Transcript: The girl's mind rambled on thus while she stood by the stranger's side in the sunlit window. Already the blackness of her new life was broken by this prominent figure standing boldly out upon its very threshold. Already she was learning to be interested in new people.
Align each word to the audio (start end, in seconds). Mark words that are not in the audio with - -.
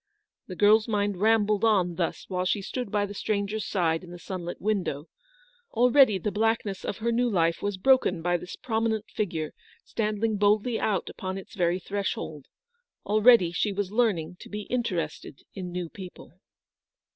The 0.47 0.55
girl's 0.55 0.87
mind 0.87 1.17
rambled 1.17 1.63
on 1.63 1.93
thus 1.93 2.25
while 2.27 2.45
she 2.45 2.63
stood 2.63 2.89
by 2.89 3.05
the 3.05 3.13
stranger's 3.13 3.67
side 3.67 4.03
in 4.03 4.09
the 4.09 4.17
sunlit 4.17 4.59
window. 4.59 5.09
Already 5.73 6.17
the 6.17 6.31
blackness 6.31 6.83
of 6.83 6.97
her 6.97 7.11
new 7.11 7.29
life 7.29 7.61
was 7.61 7.77
broken 7.77 8.23
by 8.23 8.37
this 8.37 8.55
prominent 8.55 9.11
figure 9.11 9.53
standing 9.85 10.37
boldly 10.37 10.79
out 10.79 11.07
upon 11.07 11.37
its 11.37 11.53
very 11.53 11.77
threshold. 11.77 12.47
Already 13.05 13.51
she 13.51 13.71
was 13.71 13.91
learning 13.91 14.37
to 14.39 14.49
be 14.49 14.63
interested 14.71 15.43
in 15.53 15.71
new 15.71 15.87
people. 15.87 16.33